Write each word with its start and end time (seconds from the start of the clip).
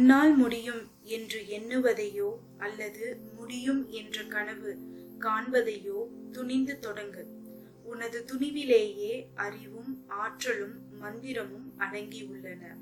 உன்னால் 0.00 0.34
முடியும் 0.34 0.82
என்று 1.02 1.46
எண்ணுவதையோ 1.48 2.28
அல்லது 2.58 3.20
முடியும் 3.36 3.88
என்ற 3.90 4.22
கனவு 4.24 4.70
காண்பதையோ 5.18 5.98
துணிந்து 6.32 6.78
தொடங்கு. 6.82 7.22
உனது 7.82 8.24
துணிவிலேயே 8.32 9.28
அறிவும் 9.34 10.04
ஆற்றலும் 10.08 10.76
மந்திரமும் 11.02 11.68
அடங்கி 11.76 12.22
உள்ளன 12.22 12.76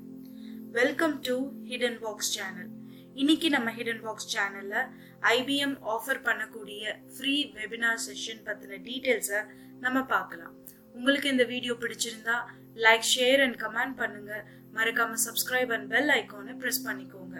welcome 0.71 1.19
to 1.19 1.35
hidden 1.63 1.99
box 1.99 2.31
channel 2.37 2.71
இன்னைக்கு 3.13 3.49
நம்ம 3.49 3.71
ஹிடன் 3.71 4.01
பாக்ஸ் 4.01 4.37
சேனல்ல 4.37 4.87
ஐபிஎம் 5.21 5.77
ஆஃபர் 5.95 6.23
பண்ணக்கூடிய 6.23 6.95
ஃப்ரீ 7.17 7.51
வெபினார் 7.53 8.01
செஷன் 8.07 8.45
பத்தின 8.45 8.79
டீட்டெயில்ஸை 8.87 9.41
நம்ம 9.79 10.03
பார்க்கலாம். 10.03 10.55
உங்களுக்கு 10.93 11.29
இந்த 11.29 11.43
வீடியோ 11.43 11.73
பிடிச்சிருந்தா 11.73 12.37
லைக் 12.85 13.05
ஷேர் 13.13 13.41
அண்ட் 13.45 13.57
கமெண்ட் 13.63 13.95
பண்ணுங்க. 14.01 14.33
மறக்காம 14.77 15.19
சப்ஸ்கிரைப் 15.27 15.71
அண்ட் 15.75 15.87
பெல் 15.93 16.11
ஐக்கானை 16.19 16.53
பிரஸ் 16.63 16.85
பண்ணிக்கோங்க. 16.87 17.37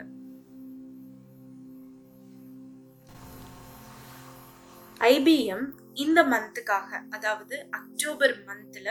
ஐபிஎம் 5.13 5.65
இந்த 6.03 6.19
மந்த்துக்காக 6.31 6.89
அதாவது 7.15 7.55
அக்டோபர் 7.79 8.35
மந்த்ல 8.47 8.89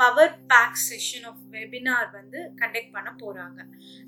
power 0.00 0.32
pack 0.50 0.78
session 0.88 1.26
of 1.30 1.42
webinar 1.56 2.08
வந்து 2.16 2.38
கண்டக்ட் 2.60 2.94
பண்ண 2.96 3.10
போறாங்க. 3.22 3.60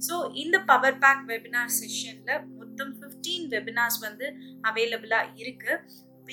ஸோ 0.07 0.15
இந்த 0.43 0.57
பவர் 0.71 0.99
பேக் 1.05 1.23
வெபினார் 1.33 1.75
செஷன்ல 1.81 2.31
மொத்தம் 2.61 2.93
ஃபிஃப்டீன் 2.99 3.47
வெபினார்ஸ் 3.55 3.99
வந்து 4.07 4.29
அவைலபிளா 4.71 5.21
இருக்கு. 5.43 5.73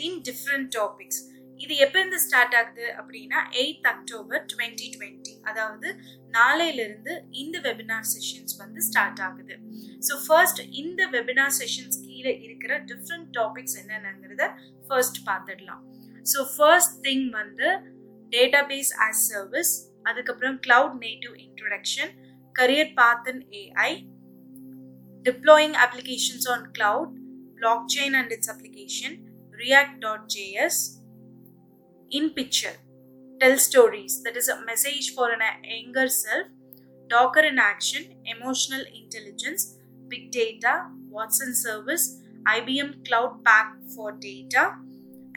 இன் 0.08 0.20
டிஃப்ரெண்ட் 0.30 0.70
டாபிக்ஸ் 0.78 1.22
இது 1.60 1.74
எப்போ 1.86 1.98
இருந்து 2.00 2.20
ஸ்டார்ட் 2.24 2.56
ஆகுது 2.60 2.86
அப்படின்னா 3.00 3.40
எயித் 3.62 3.88
அக்டோபர் 3.92 4.42
டுவெண்ட்டி 4.52 4.88
டுவெண்ட்டி 4.96 5.34
அதாவது 5.50 5.88
நாளையிலிருந்து 6.34 7.14
இந்த 7.42 7.58
வெபினார் 7.68 8.08
செஷன்ஸ் 8.12 8.56
வந்து 8.62 8.82
ஸ்டார்ட் 8.88 9.22
ஆகுது. 9.28 9.56
ஸோ 10.08 10.16
ஃபர்ஸ்ட் 10.26 10.62
இந்த 10.82 11.02
வெபினார் 11.16 11.56
செஷன்ஸ் 11.60 12.00
கீழே 12.06 12.34
இருக்கிற 12.46 12.74
டிஃப்ரெண்ட் 12.92 13.30
டாபிக்ஸ் 13.40 13.78
என்னென்னங்கிறத 13.82 14.48
ஃபர்ஸ்ட் 14.88 15.20
பார்த்துடலாம். 15.30 15.84
ஸோ 16.26 16.42
ஃபர்ஸ்ட் 16.56 16.96
திங் 17.08 17.28
வந்து 17.40 17.70
டேட்டாபேஸ் 18.32 18.94
ஆஸ் 19.06 19.22
சர்வீஸ் 19.32 19.74
அதுக்கப்புறம் 20.10 20.58
cloud 20.66 20.98
native 21.06 21.36
introduction 21.46 22.12
career 22.56 22.92
path 23.00 23.30
in 23.34 23.44
AI 23.62 23.92
deploying 25.26 25.78
applications 25.86 26.48
on 26.54 26.66
cloud 26.78 27.14
blockchain 27.96 28.18
and 28.22 28.34
it's 28.38 28.52
application 28.56 29.16
React 29.56 29.98
dot 30.06 30.28
JS 30.36 30.82
in 32.13 32.31
picture 32.31 32.77
tell 33.41 33.57
stories 33.59 34.23
that 34.25 34.37
is 34.37 34.49
a 34.49 34.61
message 34.65 35.15
for 35.15 35.27
an 35.31 35.43
younger 35.65 36.09
self 36.09 36.47
docker 37.11 37.45
in 37.51 37.59
action 37.59 38.05
emotional 38.35 38.85
intelligence 39.01 39.63
big 40.09 40.31
data 40.31 40.75
watson 41.11 41.55
service 41.57 42.07
ibm 42.57 42.91
cloud 43.07 43.33
pack 43.45 43.69
for 43.95 44.13
data 44.29 44.65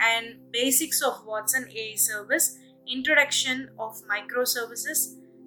and 0.09 0.25
basics 0.51 1.01
of 1.01 1.25
watson 1.25 1.65
ai 1.73 1.95
service 1.95 2.47
introduction 2.87 3.57
of 3.79 4.01
microservices 4.13 5.01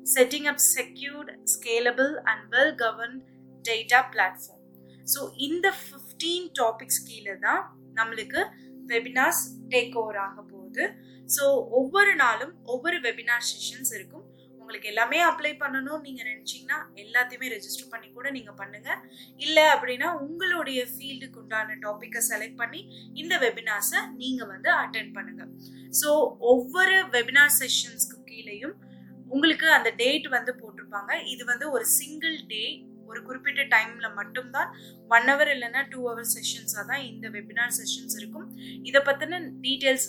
setting 0.06 0.46
up 0.46 0.58
secured 0.60 1.30
scalable 1.46 2.12
and 2.32 2.40
well 2.52 2.72
governed 2.84 3.22
data 3.64 4.00
platform 4.14 4.60
so 5.12 5.20
இந்த 5.46 5.66
fifteen 5.78 6.46
topics 6.58 7.00
கீழே 7.08 7.34
தான் 7.46 7.62
நம்மளுக்கு 7.98 8.40
webinars 8.92 9.42
take 9.72 9.96
over 10.02 10.18
ஆக 10.26 10.36
போகுது 10.50 10.57
so 11.35 11.43
ஒவ்வொரு 11.79 12.13
நாளும் 12.23 12.53
ஒவ்வொரு 12.73 12.97
webinar 13.05 13.47
sessions 13.51 13.93
இருக்கும். 13.97 14.25
உங்களுக்கு 14.61 14.89
எல்லாமே 14.91 15.19
அப்ளை 15.27 15.51
பண்ணணும். 15.61 16.01
நீங்கள் 16.05 16.27
நினச்சிங்கன்னா 16.29 16.77
எல்லாத்தையுமே 17.03 17.47
ரெஜிஸ்டர் 17.53 17.91
பண்ணி 17.93 18.07
கூட 18.17 18.27
நீங்கள் 18.35 18.57
பண்ணுங்கள் 18.59 18.99
இல்லை 19.45 19.63
அப்படின்னா 19.75 20.09
உங்களுடைய 20.25 20.81
ஃபீல்டுக்கு 20.91 21.41
உண்டான 21.43 21.77
டாப்பிக்கை 21.85 22.21
செலக்ட் 22.29 22.59
பண்ணி 22.61 22.81
இந்த 23.21 23.37
வெபினார்ஸை 23.45 24.01
நீங்கள் 24.21 24.51
வந்து 24.53 24.71
அட்டென்ட் 24.83 25.15
பண்ணுங்கள் 25.17 25.51
ஸோ 26.01 26.11
ஒவ்வொரு 26.51 26.97
வெபினார் 27.17 27.57
செஷன்ஸ்க்கு 27.61 28.19
கீழேயும் 28.29 28.77
உங்களுக்கு 29.35 29.67
அந்த 29.77 29.89
டேட் 30.03 30.27
வந்து 30.37 30.51
போட்டிருப்பாங்க. 30.61 31.11
இது 31.33 31.43
வந்து 31.51 31.65
ஒரு 31.75 31.85
சிங்கிள் 31.97 32.37
டே 32.53 32.63
ஒரு 33.09 33.19
குறிப்பிட்ட 33.27 33.61
டைமில் 33.73 34.15
மட்டும்தான் 34.17 34.69
ஒன் 35.15 35.27
ஹவர் 35.29 35.49
இல்லைன்னா 35.53 35.81
டூ 35.91 35.99
ஹவர் 36.07 36.27
செஷன்ஸாக 36.33 36.83
தான் 36.91 37.03
இந்த 37.11 37.27
வெபினார் 37.35 37.73
செஷன்ஸ் 37.77 38.15
இருக்கும். 38.19 38.47
இதை 38.89 38.99
பற்றின 39.07 39.39
டீட்டெயில்ஸ் 39.65 40.07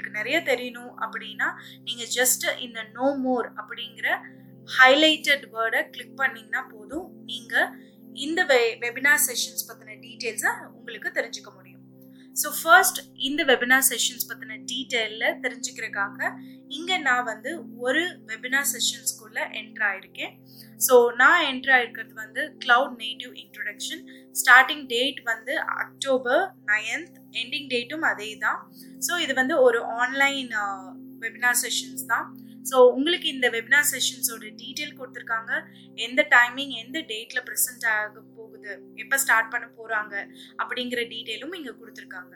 உங்களுக்கு 0.00 0.20
நிறைய 0.20 0.36
தெரியணும் 0.50 0.92
அப்படின்னா 1.04 1.48
நீங்கள் 1.86 2.10
ஜஸ்ட் 2.18 2.44
இந்த 2.66 2.80
நோ 2.96 3.06
மோர் 3.24 3.46
அப்படிங்கிற 3.60 4.08
ஹைலைட்டட் 4.68 5.44
வேர்டை 5.54 5.80
கிளிக் 5.94 6.20
பண்ணிங்கன்னா 6.20 6.60
போதும். 6.72 7.06
நீங்கள் 7.30 7.68
இந்த 8.24 8.40
வெ 8.50 8.60
வெபினார் 8.84 9.20
செஷன்ஸ் 9.26 9.66
பற்றின 9.68 9.96
டீட்டெயில்ஸை 10.04 10.52
உங்களுக்கு 10.78 11.10
தெரிஞ்சுக்க 11.18 11.50
முடியும். 11.58 11.82
ஸோ 12.36 12.48
ஃபர்ஸ்ட் 12.60 13.00
இந்த 13.28 13.40
வெபினார் 13.50 13.86
செஷன்ஸ் 13.90 14.28
பற்றின 14.30 14.58
டீட்டெயிலில் 14.72 15.38
தெரிஞ்சுக்கிறதுக்காக 15.44 16.30
இங்கே 16.78 16.98
நான் 17.08 17.28
வந்து 17.32 17.52
ஒரு 17.86 18.04
வெபினார் 18.30 18.70
செஷன்ஸ்குள்ளே 18.74 19.44
என்ட்ரு 19.60 19.86
ஆயிருக்கேன். 19.90 20.34
ஸோ 20.80 20.94
நான் 21.16 21.44
என்ட்ரு 21.46 21.72
ஆயிருக்கிறது 21.76 22.14
வந்து 22.14 22.42
cloud 22.58 22.94
native 22.98 23.32
introduction 23.42 24.02
starting 24.34 24.84
date 24.86 25.20
வந்து 25.24 25.54
அக்டோபர் 25.82 26.42
நைன்த் 26.72 27.10
எண்டிங் 27.32 27.68
டேட்டும் 27.68 28.06
அதே 28.10 28.30
தான் 28.38 28.60
ஸோ 28.98 29.12
இது 29.20 29.34
வந்து 29.34 29.56
ஒரு 29.62 29.80
ஆன்லைன் 29.98 30.50
வெபினார் 31.22 31.60
செஷன்ஸ் 31.62 32.04
தான். 32.06 32.26
ஸோ 32.68 32.76
உங்களுக்கு 32.96 33.28
இந்த 33.34 33.46
வெபினார் 33.54 33.88
செஷன்ஸோட 33.90 34.44
டீட்டெயில் 34.60 34.98
கொடுத்துருக்காங்க. 34.98 35.52
எந்த 36.06 36.20
டைமிங் 36.34 36.74
எந்த 36.82 36.98
டேட்டில் 37.10 37.44
ப்ரெசென்ட் 37.48 37.86
ஆக 37.94 38.20
போகுது 38.36 38.72
எப்போ 39.02 39.16
ஸ்டார்ட் 39.24 39.52
பண்ண 39.54 39.66
போகிறாங்க 39.78 40.14
அப்படிங்கிற 40.62 41.02
டீட்டெயிலும் 41.12 41.56
இங்கே 41.58 41.74
கொடுத்துருக்காங்க. 41.80 42.34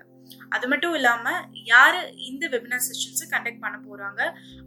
அது 0.55 0.67
மட்டும் 0.73 0.95
இல்லாமல் 0.99 1.41
யார் 1.73 1.99
இந்த 2.31 2.45
வெபினார் 2.55 2.85
செஷன்ஸை 2.89 3.27
கண்டக்ட் 3.35 3.65
பண்ண 3.65 3.77
போகிறாங்க 3.89 4.21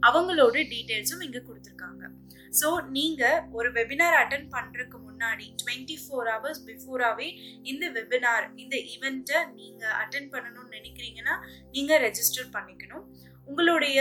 அவங்களோட 0.08 0.56
டீட்டெயில்ஸும் 0.72 1.24
இங்கே 1.28 1.42
கொடுத்துருக்காங்க. 1.48 2.04
ஸோ 2.58 2.68
நீங்கள் 2.96 3.40
ஒரு 3.58 3.68
வெபினார் 3.78 4.16
அட்டன் 4.22 4.48
பண்ணுறதுக்கு 4.56 4.98
முன்னாடி 5.08 5.46
டுவெண்ட்டி 5.60 5.96
ஃபோர் 6.02 6.28
ஹவர்ஸ் 6.34 6.62
பிஃபோராகவே 6.68 7.28
இந்த 7.72 7.84
வெபினார் 7.96 8.46
இந்த 8.62 8.76
ஈவெண்ட்டை 8.94 9.40
நீங்கள் 9.58 9.96
அட்டன் 10.02 10.30
பண்ணணும்னு 10.34 10.76
நினைக்கிறீங்கன்னா 10.78 11.34
நீங்கள் 11.76 12.02
ரெஜிஸ்டர் 12.06 12.54
பண்ணிக்கணும். 12.58 13.06
உங்களுடைய 13.50 13.98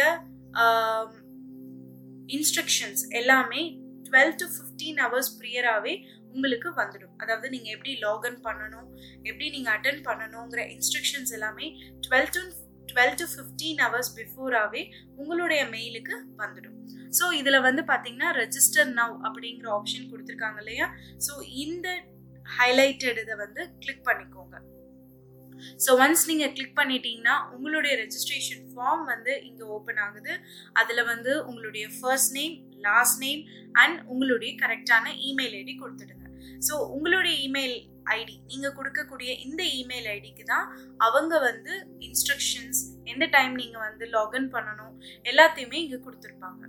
இன்ஸ்ட்ரக்ஷன்ஸ் 2.35 3.03
எல்லாமே 3.19 3.61
டுவெல் 4.07 4.35
டு 4.41 4.45
ஃபிஃப்டீன் 4.55 4.99
ஹவர்ஸ் 5.03 5.31
ப்ரியராகவே 5.39 5.93
உங்களுக்கு 6.33 6.69
வந்துடும். 6.79 7.13
அதாவது 7.23 7.47
நீங்கள் 7.53 7.73
எப்படி 7.75 7.93
லாகின் 8.05 8.39
பண்ணணும் 8.47 8.87
எப்படி 9.29 9.45
நீங்கள் 9.55 9.73
அட்டன் 9.75 10.01
பண்ணணுங்கிற 10.07 10.61
இன்ஸ்ட்ரக்ஷன்ஸ் 10.75 11.33
எல்லாமே 11.37 11.67
twelve 12.05 12.31
to 12.35 12.41
twelve 12.91 13.15
to 13.21 13.25
fifteen 13.33 13.79
hours 13.85 14.11
பிஃபோராகவே 14.17 14.81
உங்களுடைய 15.21 15.61
மெயிலுக்கு 15.73 16.15
வந்துடும். 16.43 16.77
ஸோ 17.17 17.25
இதில் 17.39 17.65
வந்து 17.67 17.81
பார்த்தீங்கன்னா 17.91 18.29
ரெஜிஸ்டர் 18.41 18.89
நவ் 18.99 19.15
அப்படிங்கிற 19.27 19.67
ஆப்ஷன் 19.77 20.09
கொடுத்துருக்காங்க 20.11 20.61
இல்லையா? 20.63 20.87
ஸோ 21.25 21.33
இந்த 21.65 21.87
ஹைலைட்டட் 22.57 23.19
இதை 23.23 23.35
வந்து 23.43 23.61
கிளிக் 23.83 24.05
பண்ணிக்கோங்க. 24.09 24.55
ஸோ 25.85 25.89
ஒன்ஸ் 26.03 26.25
நீங்கள் 26.29 26.53
கிளிக் 26.57 26.77
பண்ணிட்டீங்கன்னா 26.79 27.35
உங்களுடைய 27.55 27.93
ரெஜிஸ்ட்ரேஷன் 28.03 28.63
ஃபார்ம் 28.71 29.03
வந்து 29.13 29.33
இங்கே 29.49 29.65
ஓப்பன் 29.75 30.01
ஆகுது. 30.05 30.33
அதில் 30.81 31.07
வந்து 31.11 31.33
உங்களுடைய 31.49 31.85
first 31.97 32.33
name 32.39 32.55
last 32.87 33.21
name 33.25 33.43
and 33.83 33.99
உங்களுடைய 34.13 34.53
கரெக்டான 34.63 35.05
இமெயில் 35.29 35.55
ஐடி 35.61 35.75
கொடுத்துடுங்க. 35.83 36.25
ஸோ 36.67 36.73
உங்களுடைய 36.95 37.35
இமெயில் 37.47 37.77
ஐடி 38.17 38.35
நீங்கள் 38.51 38.75
கொடுக்கக்கூடிய 38.75 39.31
இந்த 39.45 39.61
இமெயில் 39.79 40.07
ஐடிக்கு 40.13 40.43
தான் 40.51 40.67
அவங்க 41.07 41.33
வந்து 41.47 41.73
இன்ஸ்ட்ரக்ஷன்ஸ் 42.07 42.81
எந்த 43.13 43.25
டைம் 43.35 43.53
நீங்கள் 43.61 43.85
வந்து 43.87 44.05
லாகின் 44.15 44.49
பண்ணணும் 44.55 44.95
எல்லாத்தையுமே 45.31 45.79
இங்கே 45.85 45.99
கொடுத்துருப்பாங்க. 46.05 46.63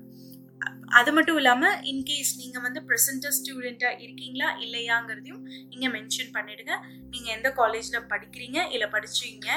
அது 0.90 1.10
மட்டும் 1.12 1.38
இல்லாமல் 1.40 1.76
இன்கேஸ் 1.90 2.32
நீங்கள் 2.38 2.64
வந்து 2.64 2.80
ப்ரெசென்டர் 2.88 3.34
ஸ்டூடெண்ட்டாக 3.38 4.00
இருக்கீங்களா 4.04 4.48
இல்லையாங்கிறதையும் 4.64 5.42
இங்கே 5.70 5.88
மென்ஷன் 5.94 6.32
பண்ணிவிடுங்க 6.36 6.74
நீங்கள் 7.12 7.34
எந்த 7.36 7.48
காலேஜில் 7.58 8.08
படிக்கிறீங்க 8.12 8.58
இல்லை 8.70 8.88
படிச்சீங்க 8.94 9.48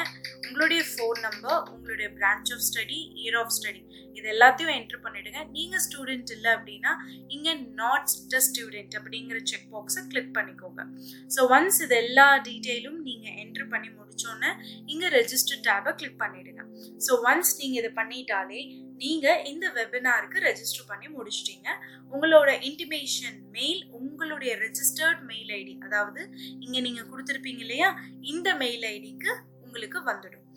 உங்களுடைய 0.42 0.82
ஃபோன் 0.92 1.22
நம்பர் 1.28 1.60
உங்களுடைய 1.74 2.10
branch 2.18 2.52
of 2.56 2.66
study 2.68 3.00
year 3.22 3.40
of 3.42 3.56
study 3.58 3.82
இது 4.18 4.28
எல்லாத்தையும் 4.34 4.76
என்ட்ரு 4.78 5.00
பண்ணிவிடுங்க 5.04 5.42
நீங்கள் 5.52 5.84
ஸ்டூடெண்ட் 5.86 6.32
இல்லை 6.36 6.52
அப்படின்னா 6.56 6.92
இங்கே 7.28 7.54
நாட் 7.80 8.16
த 8.34 8.42
ஸ்டூடெண்ட் 8.48 8.96
அப்படிங்கிற 9.00 9.40
செக் 9.52 9.70
பாக்ஸை 9.72 10.02
கிளிக் 10.08 10.34
பண்ணிக்கோங்க. 10.38 10.82
ஸோ 11.30 11.42
ஒன்ஸ் 11.56 11.80
இது 11.86 11.98
எல்லா 12.04 12.28
டீட்டெயிலும் 12.48 13.00
நீங்கள் 13.02 13.38
என்ட்ரு 13.44 13.68
பண்ணி 13.74 13.90
முடிச்சோன்னே 13.92 14.52
இங்கே 14.94 15.10
ரெஜிஸ்டர் 15.18 15.64
டேபை 15.68 15.94
கிளிக் 16.00 16.22
பண்ணிவிடுங்க 16.24 16.64
ஸோ 17.06 17.14
ஒன்ஸ் 17.30 17.54
நீங்கள் 17.62 17.82
இதை 17.84 17.92
பண்ணிட்டாலே 18.00 18.62
நீங்கள் 19.04 19.44
இந்த 19.52 19.66
வெபினாருக்கு 19.78 20.40
ரெஜிஸ்டர் 20.42 20.90
பண்ணி 20.90 21.08
முடிச்சிட்டீங்க. 21.22 21.70
உங்களோட 22.16 22.52
இன்டிமேஷன் 22.72 23.40
மெயில் 23.58 23.82
உங்களுடைய 24.02 24.52
ரெஜிஸ்டர்ட் 24.66 25.24
மெயில் 25.32 25.54
ஐடி 25.62 25.74
அதாவது 25.88 26.22
இங்கே 26.66 26.82
நீங்கள் 26.90 27.10
கொடுத்துருப்பீங்க 27.14 27.64
இல்லையா? 27.68 27.90
இந்த 28.34 28.50
மெயில் 28.64 28.86
ஐடிக்கு 28.96 29.32
உங்களுக்கு 29.66 30.00
வந்துடும். 30.12 30.48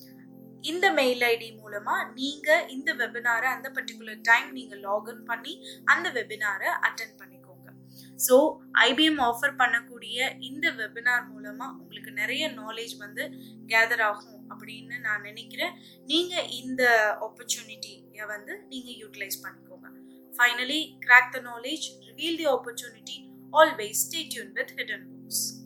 இந்த 0.70 0.86
மெயில் 0.98 1.22
ஐடி 1.32 1.48
மூலமாக 1.62 2.04
நீங்கள் 2.18 2.66
இந்த 2.74 2.90
வெபினாரை 3.00 3.48
அந்த 3.56 3.68
பர்டிகுலர் 3.76 4.22
டைம் 4.28 4.48
நீங்கள் 4.58 4.82
லாகின் 4.86 5.24
பண்ணி 5.30 5.52
அந்த 5.94 6.06
வெபினாரை 6.16 6.70
அட்டன் 6.86 7.16
பண்ணிக்கோங்க. 7.20 7.70
ஸோ 8.26 8.36
ஐபிஎம் 8.86 9.20
ஆஃபர் 9.26 9.58
பண்ணக்கூடிய 9.60 10.30
இந்த 10.48 10.66
வெபினார் 10.80 11.26
மூலமாக 11.32 11.76
உங்களுக்கு 11.80 12.12
நிறைய 12.20 12.44
நாலேஜ் 12.60 12.94
வந்து 13.04 13.24
கேதர் 13.72 14.04
ஆகும் 14.08 14.40
அப்படின்னு 14.52 14.96
நான் 15.06 15.26
நினைக்கிறேன். 15.28 15.74
நீங்கள் 16.12 16.50
இந்த 16.62 16.82
ஆப்பர்ச்சுனிட்டியை 17.26 18.26
வந்து 18.34 18.54
நீங்கள் 18.72 18.98
யூட்டிலைஸ் 19.02 19.42
பண்ணிக்கோங்க. 19.44 19.88
Finally, 20.36 20.98
crack 21.02 21.32
the 21.32 21.40
knowledge, 21.40 21.92
reveal 22.06 22.36
the 22.36 22.46
opportunity. 22.46 23.30
Always 23.54 24.04
stay 24.04 24.28
tuned 24.28 24.54
with 24.54 24.70
Hidden 24.76 25.08
Books. 25.22 25.63